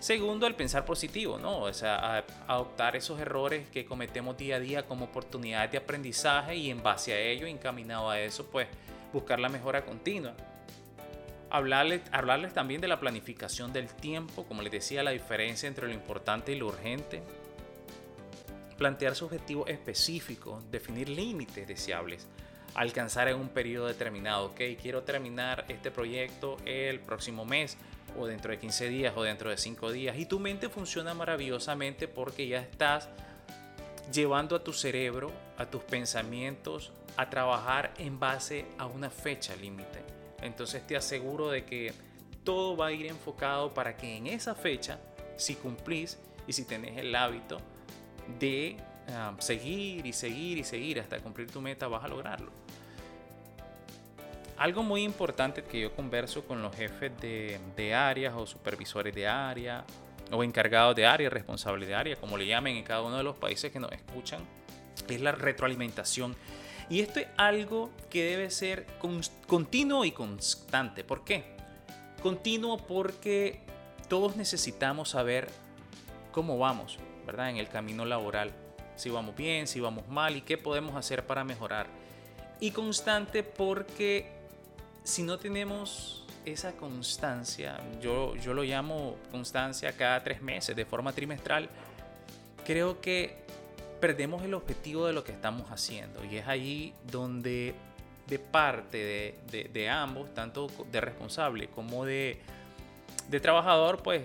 Segundo, 0.00 0.48
el 0.48 0.56
pensar 0.56 0.84
positivo, 0.84 1.38
¿no? 1.38 1.60
O 1.60 1.72
sea, 1.72 2.24
adoptar 2.48 2.96
esos 2.96 3.20
errores 3.20 3.68
que 3.68 3.86
cometemos 3.86 4.36
día 4.36 4.56
a 4.56 4.60
día 4.60 4.84
como 4.84 5.06
oportunidades 5.06 5.70
de 5.70 5.78
aprendizaje 5.78 6.56
y 6.56 6.68
en 6.68 6.82
base 6.82 7.12
a 7.12 7.20
ello, 7.20 7.46
encaminado 7.46 8.10
a 8.10 8.20
eso, 8.20 8.46
pues 8.46 8.66
buscar 9.12 9.38
la 9.38 9.48
mejora 9.48 9.84
continua. 9.84 10.34
Hablarles, 11.50 12.02
hablarles 12.10 12.52
también 12.52 12.80
de 12.80 12.88
la 12.88 12.98
planificación 12.98 13.72
del 13.72 13.88
tiempo, 13.88 14.44
como 14.44 14.60
les 14.60 14.72
decía, 14.72 15.04
la 15.04 15.12
diferencia 15.12 15.68
entre 15.68 15.86
lo 15.86 15.94
importante 15.94 16.52
y 16.52 16.58
lo 16.58 16.66
urgente 16.66 17.22
plantear 18.78 19.14
su 19.14 19.26
objetivo 19.26 19.66
específico, 19.66 20.62
definir 20.70 21.08
límites 21.08 21.66
deseables, 21.66 22.26
alcanzar 22.74 23.28
en 23.28 23.36
un 23.36 23.48
periodo 23.48 23.88
determinado. 23.88 24.46
Ok, 24.46 24.60
quiero 24.80 25.02
terminar 25.02 25.66
este 25.68 25.90
proyecto 25.90 26.56
el 26.64 27.00
próximo 27.00 27.44
mes 27.44 27.76
o 28.16 28.26
dentro 28.26 28.52
de 28.52 28.58
15 28.58 28.88
días 28.88 29.14
o 29.16 29.24
dentro 29.24 29.50
de 29.50 29.58
5 29.58 29.92
días. 29.92 30.16
Y 30.16 30.26
tu 30.26 30.38
mente 30.38 30.68
funciona 30.68 31.12
maravillosamente 31.12 32.08
porque 32.08 32.46
ya 32.46 32.60
estás 32.60 33.08
llevando 34.12 34.56
a 34.56 34.64
tu 34.64 34.72
cerebro, 34.72 35.32
a 35.58 35.66
tus 35.66 35.82
pensamientos, 35.82 36.92
a 37.16 37.28
trabajar 37.28 37.92
en 37.98 38.18
base 38.18 38.64
a 38.78 38.86
una 38.86 39.10
fecha 39.10 39.56
límite. 39.56 40.02
Entonces 40.40 40.86
te 40.86 40.96
aseguro 40.96 41.50
de 41.50 41.64
que 41.64 41.92
todo 42.44 42.76
va 42.76 42.86
a 42.86 42.92
ir 42.92 43.06
enfocado 43.06 43.74
para 43.74 43.96
que 43.96 44.16
en 44.16 44.28
esa 44.28 44.54
fecha, 44.54 45.00
si 45.36 45.56
cumplís 45.56 46.18
y 46.46 46.52
si 46.52 46.64
tenés 46.64 46.96
el 46.96 47.14
hábito, 47.14 47.60
de 48.38 48.76
ah, 49.08 49.34
seguir 49.38 50.06
y 50.06 50.12
seguir 50.12 50.58
y 50.58 50.64
seguir 50.64 51.00
hasta 51.00 51.18
cumplir 51.20 51.50
tu 51.50 51.60
meta, 51.60 51.88
vas 51.88 52.04
a 52.04 52.08
lograrlo. 52.08 52.50
Algo 54.56 54.82
muy 54.82 55.04
importante 55.04 55.62
que 55.62 55.80
yo 55.80 55.94
converso 55.94 56.44
con 56.44 56.62
los 56.62 56.74
jefes 56.74 57.12
de, 57.20 57.60
de 57.76 57.94
áreas 57.94 58.34
o 58.36 58.46
supervisores 58.46 59.14
de 59.14 59.28
área 59.28 59.84
o 60.32 60.42
encargados 60.42 60.96
de 60.96 61.06
área, 61.06 61.30
responsables 61.30 61.88
de 61.88 61.94
área, 61.94 62.16
como 62.16 62.36
le 62.36 62.46
llamen 62.46 62.76
en 62.76 62.84
cada 62.84 63.02
uno 63.02 63.16
de 63.16 63.22
los 63.22 63.36
países 63.36 63.72
que 63.72 63.80
nos 63.80 63.92
escuchan, 63.92 64.40
es 65.08 65.20
la 65.20 65.32
retroalimentación. 65.32 66.36
Y 66.90 67.00
esto 67.00 67.20
es 67.20 67.26
algo 67.36 67.90
que 68.10 68.24
debe 68.24 68.50
ser 68.50 68.86
continuo 69.46 70.04
y 70.04 70.12
constante. 70.12 71.04
¿Por 71.04 71.24
qué? 71.24 71.44
Continuo 72.22 72.78
porque 72.78 73.60
todos 74.08 74.36
necesitamos 74.36 75.10
saber 75.10 75.48
cómo 76.32 76.58
vamos, 76.58 76.98
¿verdad? 77.28 77.50
En 77.50 77.58
el 77.58 77.68
camino 77.68 78.06
laboral. 78.06 78.52
Si 78.96 79.10
vamos 79.10 79.36
bien, 79.36 79.66
si 79.66 79.80
vamos 79.80 80.08
mal 80.08 80.34
y 80.34 80.40
qué 80.40 80.56
podemos 80.56 80.96
hacer 80.96 81.26
para 81.26 81.44
mejorar. 81.44 81.86
Y 82.58 82.70
constante 82.70 83.42
porque 83.42 84.32
si 85.04 85.22
no 85.22 85.38
tenemos 85.38 86.24
esa 86.46 86.72
constancia, 86.72 87.78
yo, 88.00 88.34
yo 88.36 88.54
lo 88.54 88.62
llamo 88.62 89.16
constancia 89.30 89.92
cada 89.92 90.24
tres 90.24 90.40
meses 90.40 90.74
de 90.74 90.86
forma 90.86 91.12
trimestral, 91.12 91.68
creo 92.64 93.02
que 93.02 93.36
perdemos 94.00 94.42
el 94.42 94.54
objetivo 94.54 95.06
de 95.06 95.12
lo 95.12 95.22
que 95.22 95.32
estamos 95.32 95.70
haciendo. 95.70 96.24
Y 96.24 96.38
es 96.38 96.48
ahí 96.48 96.94
donde 97.10 97.74
de 98.26 98.38
parte 98.38 99.36
de, 99.50 99.68
de, 99.70 99.88
ambos, 99.90 100.32
tanto 100.32 100.68
de 100.90 101.00
responsable 101.02 101.68
como 101.68 102.06
de, 102.06 102.40
de 103.28 103.40
trabajador, 103.40 104.02
pues 104.02 104.22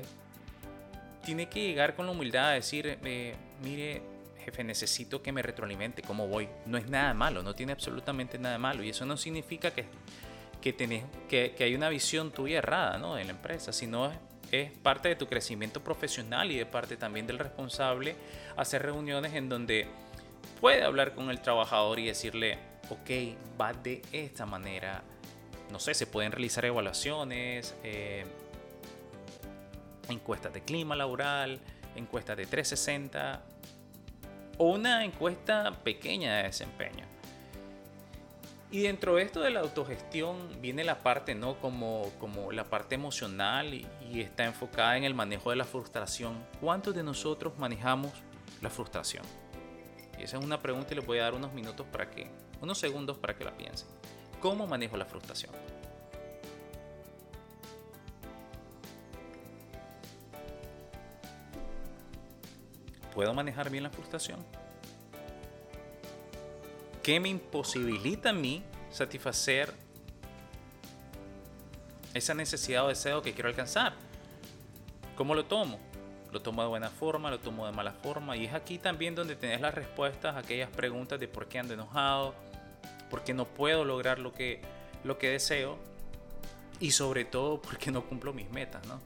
tiene 1.24 1.50
que 1.50 1.62
llegar 1.62 1.96
con 1.96 2.06
la 2.06 2.12
humildad 2.12 2.50
a 2.50 2.52
decir, 2.52 3.00
eh, 3.04 3.36
mire, 3.62 4.02
jefe, 4.44 4.64
necesito 4.64 5.22
que 5.22 5.32
me 5.32 5.42
retroalimente 5.42 6.02
cómo 6.02 6.28
voy. 6.28 6.48
No 6.66 6.78
es 6.78 6.88
nada 6.88 7.14
malo, 7.14 7.44
no 7.44 7.56
tiene 7.56 7.72
absolutamente 7.72 8.38
nada 8.38 8.58
malo. 8.58 8.84
Y 8.84 8.90
eso 8.90 9.06
no 9.06 9.18
significa 9.18 9.72
que, 9.72 9.86
que, 10.62 10.74
tenés, 10.74 11.04
que, 11.30 11.54
que 11.58 11.64
hay 11.64 11.76
una 11.76 11.90
visión 11.90 12.32
tuya 12.32 12.60
errada 12.60 12.98
¿no? 12.98 13.18
en 13.18 13.28
la 13.28 13.34
empresa, 13.34 13.74
sino 13.74 14.12
es, 14.12 14.18
es 14.52 14.72
parte 14.72 15.10
de 15.10 15.16
tu 15.16 15.28
crecimiento 15.28 15.84
profesional 15.84 16.52
y 16.52 16.58
de 16.58 16.66
parte 16.66 16.98
también 16.98 17.26
del 17.26 17.40
responsable 17.40 18.16
hacer 18.56 18.84
reuniones 18.84 19.34
en 19.34 19.50
donde 19.50 19.88
puede 20.62 20.84
hablar 20.84 21.16
con 21.16 21.30
el 21.30 21.42
trabajador 21.42 22.00
y 22.00 22.06
decirle, 22.06 22.60
ok, 22.90 23.36
va 23.60 23.74
de 23.74 24.02
esta 24.12 24.46
manera. 24.46 25.04
No 25.72 25.80
sé, 25.80 25.94
se 25.94 26.06
pueden 26.06 26.32
realizar 26.32 26.66
evaluaciones. 26.66 27.76
Eh, 27.84 28.26
encuestas 30.10 30.54
de 30.54 30.62
clima 30.62 30.96
laboral, 30.96 31.60
encuestas 31.96 32.38
de 32.38 32.46
360 32.46 33.42
o 34.58 34.72
una 34.72 35.04
encuesta 35.04 35.72
pequeña 35.84 36.38
de 36.38 36.44
desempeño. 36.44 37.06
Y 38.74 38.82
dentro 38.82 39.16
de 39.16 39.22
esto 39.22 39.42
de 39.42 39.52
la 39.52 39.60
autogestión 39.60 40.60
viene 40.60 40.84
la 40.84 41.04
parte, 41.04 41.36
¿no? 41.36 41.60
Como, 41.60 42.12
como 42.20 42.52
la 42.52 42.64
parte 42.64 42.96
emocional 42.96 43.72
y, 43.72 43.88
está 44.20 44.46
enfocada 44.46 44.98
en 44.98 45.04
el 45.04 45.14
manejo 45.14 45.52
de 45.52 45.56
la 45.56 45.64
frustración. 45.64 46.44
¿Cuántos 46.60 46.96
de 46.96 47.04
nosotros 47.04 47.54
manejamos 47.60 48.12
la 48.62 48.72
frustración? 48.72 49.24
Y 50.18 50.24
esa 50.24 50.40
es 50.40 50.44
una 50.44 50.60
pregunta 50.60 50.94
y 50.94 50.96
les 50.96 51.06
voy 51.06 51.20
a 51.20 51.24
dar 51.24 51.36
unos 51.36 51.54
minutos 51.54 51.86
para 51.92 52.10
que, 52.10 52.32
unos 52.62 52.80
segundos 52.80 53.18
para 53.20 53.36
que 53.36 53.44
la 53.44 53.56
piensen. 53.56 53.88
¿Cómo 54.42 54.66
manejo 54.66 54.98
la 54.98 55.06
frustración? 55.06 55.52
¿Puedo 63.14 63.34
manejar 63.34 63.70
bien 63.70 63.84
la 63.84 63.90
frustración? 63.90 64.44
¿Qué 67.04 67.20
me 67.20 67.30
imposibilita 67.30 68.30
a 68.30 68.34
mí 68.34 68.64
satisfacer 68.90 69.74
esa 72.14 72.34
necesidad 72.34 72.86
o 72.86 72.88
deseo 72.88 73.22
que 73.22 73.34
quiero 73.34 73.50
alcanzar? 73.50 73.94
¿Cómo 75.16 75.36
lo 75.36 75.46
tomo? 75.46 75.80
¿Lo 76.32 76.42
tomo 76.42 76.64
de 76.64 76.68
buena 76.70 76.90
forma? 76.90 77.30
¿Lo 77.30 77.40
tomo 77.40 77.66
de 77.68 77.72
mala 77.72 77.92
forma? 77.92 78.36
Y 78.36 78.46
es 78.46 78.54
aquí 78.54 78.80
también 78.80 79.14
donde 79.14 79.36
tenés 79.36 79.62
las 79.62 79.76
respuestas 79.76 80.36
a 80.36 80.40
aquellas 80.40 80.70
preguntas 80.70 81.20
de 81.20 81.28
por 81.28 81.48
qué 81.48 81.60
ando 81.60 81.74
enojado, 81.76 82.34
por 83.12 83.24
qué 83.24 83.34
no 83.36 83.46
puedo 83.46 83.86
lograr 83.86 84.18
lo 84.18 84.34
que, 84.34 84.62
lo 85.04 85.20
que 85.20 85.30
deseo 85.30 85.78
y 86.80 86.92
sobre 86.92 87.26
todo 87.26 87.62
por 87.62 87.78
qué 87.78 87.92
no 87.92 88.04
cumplo 88.06 88.34
mis 88.34 88.50
metas, 88.50 88.88
¿no? 88.88 89.00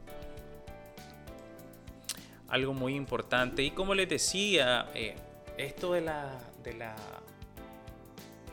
Algo 2.50 2.74
muy 2.74 2.96
importante. 2.96 3.64
Y 3.64 3.72
como 3.72 3.94
les 3.94 4.10
decía, 4.10 4.90
eh, 4.94 5.16
esto 5.58 5.94
de 5.94 6.02
la, 6.02 6.40
de 6.64 6.74
la... 6.74 6.96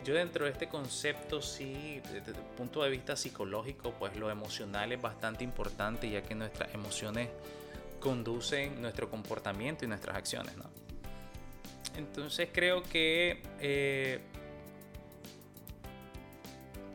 Yo 0.04 0.14
dentro 0.14 0.44
de 0.44 0.50
este 0.50 0.68
concepto 0.68 1.40
sí, 1.40 2.00
desde 2.12 2.32
el 2.32 2.44
punto 2.56 2.82
de 2.82 2.90
vista 2.90 3.16
psicológico, 3.16 3.92
pues 3.98 4.16
lo 4.16 4.30
emocional 4.30 4.92
es 4.92 5.00
bastante 5.00 5.44
importante 5.44 6.10
ya 6.10 6.22
que 6.22 6.34
nuestras 6.34 6.74
emociones 6.74 7.30
conducen 8.00 8.82
nuestro 8.82 9.08
comportamiento 9.08 9.86
y 9.86 9.88
nuestras 9.88 10.16
acciones, 10.16 10.54
¿no? 10.58 10.64
Entonces 11.96 12.50
creo 12.52 12.82
que 12.82 13.42
eh, 13.60 14.20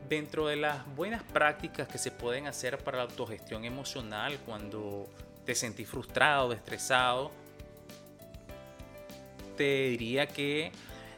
dentro 0.08 0.48
de 0.48 0.58
las 0.58 0.86
buenas 0.96 1.24
prácticas 1.24 1.88
que 1.88 1.98
se 1.98 2.12
pueden 2.12 2.46
hacer 2.46 2.78
para 2.78 2.98
la 2.98 3.04
autogestión 3.04 3.66
emocional 3.66 4.38
cuando 4.46 5.10
te 5.50 5.56
sentís 5.56 5.90
frustrado, 5.90 6.54
estresado, 6.54 7.32
te 9.58 9.88
diría 9.90 10.28
que 10.28 10.72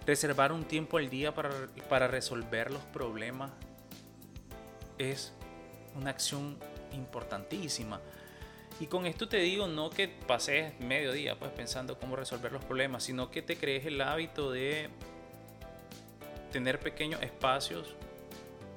reservar 0.06 0.54
un 0.54 0.64
tiempo 0.64 0.98
al 0.98 1.10
día 1.10 1.36
para, 1.36 1.50
para 1.90 2.08
resolver 2.08 2.72
los 2.72 2.82
problemas 2.82 3.52
es 4.98 5.34
una 5.98 6.12
acción 6.12 6.56
importantísima. 6.94 8.00
Y 8.80 8.86
con 8.86 9.06
esto 9.06 9.28
te 9.28 9.36
digo 9.36 9.68
no 9.68 9.90
que 9.90 10.08
pases 10.08 10.80
medio 10.80 11.12
día 11.12 11.38
pues 11.38 11.52
pensando 11.52 12.00
cómo 12.00 12.16
resolver 12.16 12.54
los 12.54 12.64
problemas, 12.64 13.04
sino 13.04 13.32
que 13.32 13.42
te 13.42 13.58
crees 13.58 13.86
el 13.86 14.00
hábito 14.00 14.50
de 14.50 14.88
tener 16.54 16.80
pequeños 16.80 17.22
espacios 17.22 17.98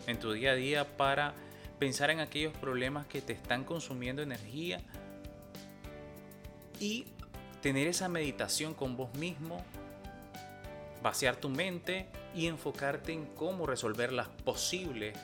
en 0.09 0.19
tu 0.19 0.33
día 0.33 0.51
a 0.51 0.55
día 0.57 0.97
para 0.97 1.33
pensar 1.79 2.11
en 2.11 2.19
aquellos 2.19 2.53
problemas 2.57 3.07
que 3.07 3.23
te 3.23 3.35
están 3.35 3.63
consumiendo 3.63 4.21
energía 4.21 4.81
y 6.85 7.07
tener 7.63 7.89
esa 7.89 8.09
meditación 8.09 8.75
con 8.75 8.95
vos 8.95 9.15
mismo, 9.15 9.65
vaciar 11.03 11.37
tu 11.37 11.49
mente 11.49 12.07
y 12.35 12.47
enfocarte 12.47 13.13
en 13.13 13.25
cómo 13.35 13.67
resolver 13.67 14.13
las 14.13 14.29
posibles 14.29 15.17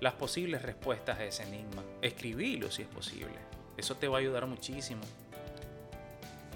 las 0.00 0.14
posibles 0.14 0.62
respuestas 0.62 1.18
a 1.18 1.24
ese 1.24 1.44
enigma. 1.44 1.84
Escribirlo 2.02 2.72
si 2.72 2.82
es 2.82 2.88
posible. 2.88 3.36
Eso 3.76 3.94
te 3.94 4.08
va 4.08 4.18
a 4.18 4.20
ayudar 4.20 4.46
muchísimo. 4.46 5.02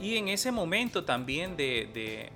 Y 0.00 0.16
en 0.16 0.28
ese 0.28 0.50
momento 0.50 1.04
también 1.04 1.56
de, 1.56 2.32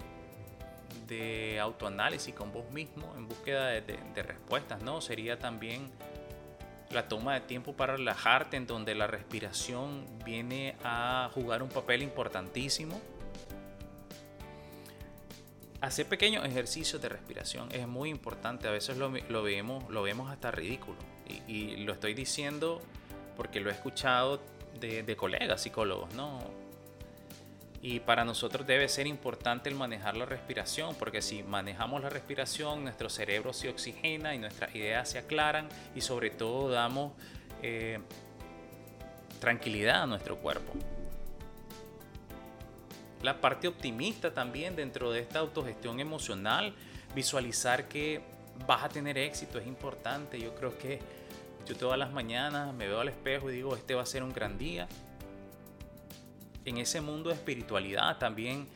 de, 1.09 1.59
autoanálisis 1.59 2.33
con 2.33 2.53
vos 2.53 2.71
mismo, 2.71 3.13
en 3.17 3.27
búsqueda 3.27 3.67
de, 3.67 3.81
de, 3.81 4.23
respuestas, 4.23 4.83
¿no? 4.83 5.01
Sería 5.01 5.37
también 5.37 5.91
la 6.91 7.09
toma 7.09 7.35
de 7.35 7.41
tiempo 7.41 7.73
para 7.73 7.97
relajarte, 7.97 8.57
en 8.57 8.67
donde 8.67 8.95
la 8.95 9.07
respiración 9.07 10.05
viene 10.25 10.77
a 10.83 11.31
jugar 11.33 11.63
un 11.63 11.69
papel 11.69 12.03
importantísimo. 12.03 13.01
Hacer 15.81 16.07
pequeños 16.07 16.45
ejercicios 16.45 17.01
de 17.01 17.09
respiración 17.09 17.69
es 17.73 17.87
muy 17.87 18.11
importante. 18.11 18.69
A 18.69 18.71
veces 18.71 18.99
lo, 18.99 19.11
vemos, 19.43 19.89
lo 19.89 20.03
vemos 20.03 20.31
hasta 20.31 20.51
ridículo. 20.51 20.99
Y, 21.47 21.77
lo 21.85 21.93
estoy 21.93 22.13
diciendo 22.13 22.83
porque 23.37 23.61
lo 23.61 23.71
he 23.71 23.73
escuchado 23.73 24.43
de, 24.81 25.17
colegas 25.17 25.63
psicólogos, 25.63 26.13
¿no? 26.15 26.41
Y 27.83 28.01
para 28.01 28.25
nosotros 28.25 28.67
debe 28.67 28.89
ser 28.89 29.07
importante 29.07 29.69
el 29.69 29.75
manejar 29.75 30.17
la 30.17 30.27
respiración, 30.27 30.95
porque 30.97 31.23
si 31.23 31.43
manejamos 31.43 32.03
la 32.03 32.11
respiración, 32.11 32.83
nuestro 32.83 33.09
cerebro 33.09 33.53
se 33.53 33.71
oxigena 33.71 34.35
y 34.35 34.39
nuestras 34.39 34.75
ideas 34.75 35.09
se 35.09 35.19
aclaran 35.19 35.69
y 35.95 36.03
sobre 36.03 36.31
todo 36.31 36.71
damos 36.71 37.13
eh, 37.63 38.01
tranquilidad 39.41 40.03
a 40.03 40.07
nuestro 40.07 40.37
cuerpo 40.37 40.75
la 43.23 43.41
parte 43.41 43.69
optimista 43.69 44.33
también 44.33 44.77
dentro 44.77 45.13
de 45.13 45.21
esta 45.21 45.41
autogestión 45.41 46.01
emocional, 46.01 46.75
visualizar 47.15 47.89
que 47.89 48.21
vas 48.67 48.85
a 48.85 48.89
tener 48.89 49.19
éxito 49.19 49.59
es 49.59 49.67
importante. 49.67 50.41
Yo 50.41 50.55
creo 50.55 50.77
que 50.79 51.01
yo 51.67 51.77
todas 51.77 51.99
las 51.99 52.13
mañanas 52.13 52.73
me 52.75 52.87
veo 52.87 53.01
al 53.01 53.09
espejo 53.09 53.51
y 53.51 53.57
digo, 53.57 53.77
este 53.77 53.95
va 53.95 54.03
a 54.03 54.07
ser 54.07 54.23
un 54.23 54.33
gran 54.33 54.57
día. 54.57 54.89
En 56.65 56.79
ese 56.79 57.01
mundo 57.01 57.31
de 57.31 57.37
espiritualidad 57.37 58.19
también 58.19 58.69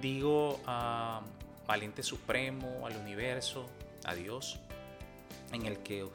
digo 0.00 0.60
a 0.66 1.22
Valiente 1.66 2.02
Supremo, 2.02 2.86
al 2.86 2.96
universo, 2.96 3.68
a 4.04 4.14
Dios, 4.14 4.58
en 5.52 5.66
el 5.66 5.78
que 5.78 6.06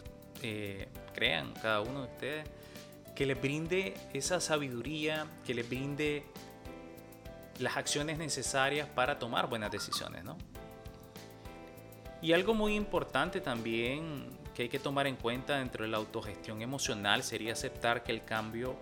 eh, 0.41 0.87
crean 1.13 1.53
cada 1.61 1.81
uno 1.81 2.01
de 2.01 2.11
ustedes, 2.11 2.49
que 3.15 3.25
les 3.25 3.39
brinde 3.39 3.93
esa 4.13 4.39
sabiduría, 4.39 5.25
que 5.45 5.53
les 5.53 5.67
brinde 5.67 6.25
las 7.59 7.77
acciones 7.77 8.17
necesarias 8.17 8.87
para 8.87 9.17
tomar 9.17 9.47
buenas 9.47 9.71
decisiones, 9.71 10.23
¿no? 10.23 10.37
Y 12.21 12.33
algo 12.33 12.53
muy 12.53 12.75
importante 12.75 13.39
también 13.39 14.27
que 14.53 14.63
hay 14.63 14.69
que 14.69 14.79
tomar 14.79 15.05
en 15.05 15.15
cuenta 15.15 15.57
dentro 15.57 15.83
de 15.83 15.91
la 15.91 15.97
autogestión 15.97 16.61
emocional 16.61 17.23
sería 17.23 17.53
aceptar 17.53 18.03
que 18.03 18.11
el 18.11 18.23
cambio 18.23 18.75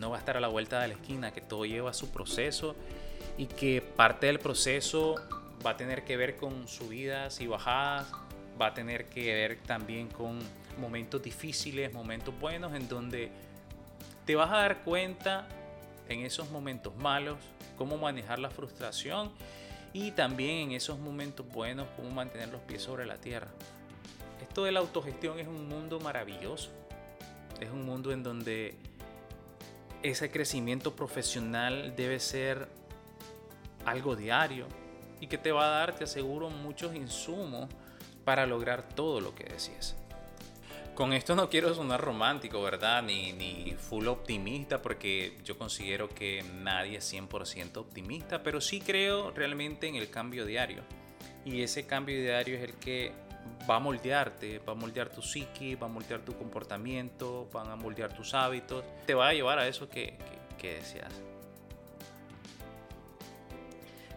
no 0.00 0.10
va 0.10 0.16
a 0.16 0.18
estar 0.18 0.36
a 0.36 0.40
la 0.40 0.48
vuelta 0.48 0.80
de 0.80 0.88
la 0.88 0.94
esquina, 0.94 1.32
que 1.32 1.40
todo 1.40 1.66
lleva 1.66 1.92
su 1.92 2.10
proceso 2.10 2.74
y 3.36 3.46
que 3.46 3.82
parte 3.82 4.26
del 4.26 4.38
proceso 4.38 5.14
va 5.64 5.70
a 5.70 5.76
tener 5.76 6.04
que 6.04 6.16
ver 6.16 6.36
con 6.36 6.66
subidas 6.66 7.40
y 7.40 7.46
bajadas, 7.46 8.10
va 8.60 8.68
a 8.68 8.74
tener 8.74 9.06
que 9.06 9.32
ver 9.32 9.58
también 9.58 10.08
con 10.08 10.38
momentos 10.78 11.22
difíciles, 11.22 11.92
momentos 11.92 12.34
buenos, 12.40 12.74
en 12.74 12.88
donde 12.88 13.30
te 14.24 14.34
vas 14.34 14.50
a 14.50 14.56
dar 14.56 14.82
cuenta 14.82 15.46
en 16.08 16.20
esos 16.20 16.50
momentos 16.50 16.96
malos, 16.96 17.36
cómo 17.76 17.98
manejar 17.98 18.38
la 18.38 18.50
frustración 18.50 19.30
y 19.92 20.12
también 20.12 20.70
en 20.70 20.72
esos 20.72 20.98
momentos 20.98 21.46
buenos, 21.46 21.86
cómo 21.96 22.10
mantener 22.10 22.48
los 22.48 22.60
pies 22.62 22.82
sobre 22.82 23.06
la 23.06 23.16
tierra. 23.18 23.48
Esto 24.40 24.64
de 24.64 24.72
la 24.72 24.80
autogestión 24.80 25.38
es 25.38 25.46
un 25.46 25.68
mundo 25.68 26.00
maravilloso. 26.00 26.70
Es 27.60 27.70
un 27.70 27.84
mundo 27.84 28.10
en 28.12 28.22
donde 28.22 28.74
ese 30.02 30.30
crecimiento 30.30 30.94
profesional 30.94 31.94
debe 31.96 32.20
ser 32.20 32.68
algo 33.84 34.16
diario 34.16 34.66
y 35.20 35.26
que 35.26 35.38
te 35.38 35.52
va 35.52 35.66
a 35.66 35.78
dar, 35.80 35.94
te 35.94 36.04
aseguro, 36.04 36.50
muchos 36.50 36.94
insumos 36.94 37.68
para 38.24 38.46
lograr 38.46 38.88
todo 38.88 39.20
lo 39.20 39.34
que 39.34 39.44
decías. 39.44 39.96
Con 40.94 41.12
esto 41.12 41.34
no 41.34 41.48
quiero 41.48 41.74
sonar 41.74 42.00
romántico, 42.00 42.60
¿verdad? 42.62 43.02
Ni, 43.02 43.32
ni 43.32 43.74
full 43.78 44.06
optimista, 44.08 44.82
porque 44.82 45.38
yo 45.44 45.56
considero 45.56 46.08
que 46.08 46.44
nadie 46.62 46.98
es 46.98 47.12
100% 47.12 47.76
optimista, 47.78 48.42
pero 48.42 48.60
sí 48.60 48.80
creo 48.80 49.30
realmente 49.30 49.86
en 49.86 49.94
el 49.94 50.10
cambio 50.10 50.44
diario. 50.44 50.82
Y 51.44 51.62
ese 51.62 51.86
cambio 51.86 52.20
diario 52.20 52.56
es 52.56 52.64
el 52.64 52.74
que 52.74 53.12
va 53.68 53.76
a 53.76 53.78
moldearte, 53.78 54.58
va 54.60 54.72
a 54.72 54.76
moldear 54.76 55.08
tu 55.08 55.22
psique, 55.22 55.76
va 55.76 55.86
a 55.86 55.90
moldear 55.90 56.20
tu 56.20 56.36
comportamiento, 56.36 57.48
van 57.52 57.70
a 57.70 57.76
moldear 57.76 58.12
tus 58.12 58.34
hábitos, 58.34 58.84
te 59.06 59.14
va 59.14 59.28
a 59.28 59.32
llevar 59.32 59.58
a 59.58 59.66
eso 59.66 59.88
que, 59.88 60.16
que, 60.58 60.74
deseas. 60.74 61.12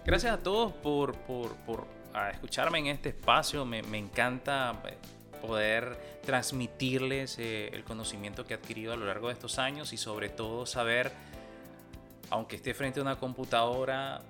Gracias 0.05 0.33
a 0.33 0.38
todos 0.43 0.73
por, 0.73 1.15
por, 1.19 1.55
por 1.57 1.88
escucharme 2.31 2.79
en 2.79 2.88
este 2.88 3.09
espacio, 3.09 3.65
me, 3.65 3.81
me 3.83 3.97
encanta 3.97 4.81
eh, 4.86 4.97
poder 5.45 5.97
transmitirles 6.25 7.38
eh, 7.38 7.69
el 7.73 7.83
conocimiento 7.83 8.45
que 8.45 8.53
he 8.53 8.57
adquirido 8.57 8.93
a 8.93 8.95
lo 8.95 9.05
largo 9.05 9.27
de 9.27 9.33
estos 9.33 9.59
años 9.59 9.91
y 9.91 9.97
sobre 9.97 10.29
todo 10.29 10.65
saber, 10.65 11.12
aunque 12.29 12.55
esté 12.55 12.73
frente 12.73 12.99
a 12.99 13.03
una 13.03 13.17
computadora, 13.17 14.21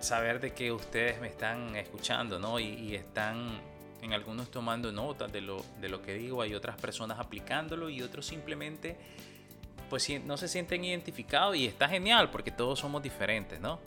saber 0.00 0.40
de 0.40 0.52
que 0.52 0.70
ustedes 0.70 1.20
me 1.20 1.28
están 1.28 1.74
escuchando, 1.76 2.38
¿no? 2.38 2.60
Y, 2.60 2.94
están 2.94 3.60
en 4.02 4.12
algunos 4.12 4.50
tomando 4.50 4.92
notas 4.92 5.32
de 5.32 5.40
lo, 5.40 5.64
de 5.80 5.88
lo 5.88 6.02
que 6.02 6.14
digo, 6.14 6.42
hay 6.42 6.54
otras 6.54 6.80
personas 6.80 7.18
aplicándolo 7.18 7.88
y 7.88 8.02
otros 8.02 8.26
simplemente 8.26 8.96
pues 9.90 10.08
no 10.24 10.36
se 10.36 10.48
sienten 10.48 10.84
identificados 10.84 11.56
y 11.56 11.66
está 11.66 11.88
genial 11.88 12.30
porque 12.30 12.50
todos 12.50 12.78
somos 12.78 13.02
diferentes, 13.02 13.58
¿no? 13.60 13.80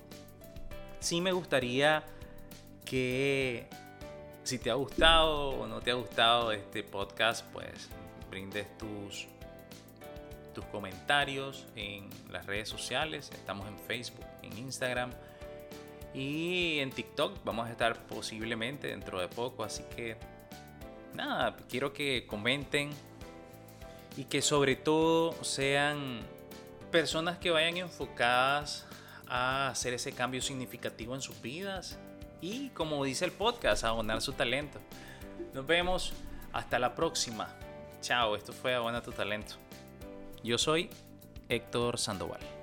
Sí 1.00 1.22
me 1.22 1.32
gustaría 1.32 2.04
que 2.86 3.68
si 4.44 4.58
te 4.58 4.72
ha 4.72 4.74
gustado 4.74 5.50
o 5.50 5.68
no 5.68 5.82
te 5.82 5.92
ha 5.92 5.94
gustado 5.94 6.52
este 6.52 6.84
podcast, 6.84 7.46
pues 7.54 7.90
brindes 8.30 8.78
tus, 8.78 9.28
tus 10.54 10.66
comentarios 10.66 11.66
en 11.76 12.10
las 12.32 12.46
redes 12.46 12.68
sociales. 12.68 13.30
Estamos 13.34 13.68
en 13.68 13.78
Facebook, 13.78 14.26
en 14.42 14.58
Instagram 14.58 15.12
y 16.14 16.80
en 16.80 16.92
TikTok. 16.92 17.44
Vamos 17.44 17.68
a 17.68 17.72
estar 17.72 18.06
posiblemente 18.08 18.88
dentro 18.88 19.20
de 19.20 19.28
poco. 19.28 19.64
Así 19.64 19.84
que 19.96 20.18
nada, 21.14 21.56
quiero 21.70 21.94
que 21.94 22.26
comenten 22.28 22.92
y 24.18 24.26
que 24.26 24.42
sobre 24.42 24.76
todo 24.76 25.44
sean 25.44 26.22
personas 26.92 27.38
que 27.38 27.52
vayan 27.52 27.78
enfocadas 27.78 28.86
a 29.28 29.70
hacer 29.70 29.94
ese 29.94 30.12
cambio 30.12 30.42
significativo 30.42 31.16
en 31.16 31.22
sus 31.22 31.42
vidas 31.42 31.98
y, 32.42 32.70
como 32.70 33.04
dice 33.06 33.24
el 33.24 33.32
podcast, 33.32 33.84
abonar 33.86 34.22
su 34.22 34.34
talento. 34.34 34.80
Nos 35.54 35.66
vemos 35.66 36.14
hasta 36.52 36.80
la 36.80 36.96
próxima. 36.96 37.48
Chao, 38.02 38.36
esto 38.36 38.52
fue 38.52 38.74
Abona 38.74 39.02
tu 39.02 39.12
talento. 39.12 39.56
Yo 40.44 40.58
soy 40.58 40.90
Héctor 41.50 41.98
Sandoval. 41.98 42.61